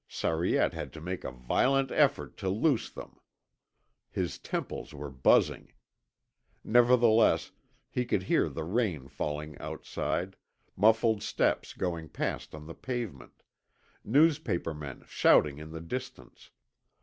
Sariette 0.09 0.73
had 0.73 0.91
to 0.93 0.99
make 0.99 1.23
a 1.23 1.29
violent 1.29 1.91
effort 1.91 2.35
to 2.37 2.49
loose 2.49 2.89
them. 2.89 3.19
His 4.09 4.39
temples 4.39 4.95
were 4.95 5.11
buzzing. 5.11 5.73
Nevertheless 6.63 7.51
he 7.87 8.05
could 8.05 8.23
hear 8.23 8.49
the 8.49 8.63
rain 8.63 9.07
falling 9.09 9.59
outside, 9.59 10.37
muffled 10.75 11.21
steps 11.21 11.73
going 11.73 12.09
past 12.09 12.55
on 12.55 12.65
the 12.65 12.73
pavement, 12.73 13.43
newspaper 14.03 14.73
men 14.73 15.03
shouting 15.05 15.59
in 15.59 15.69
the 15.71 15.81
distance. 15.81 16.49